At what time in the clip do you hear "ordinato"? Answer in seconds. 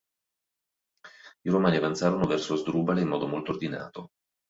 3.51-4.09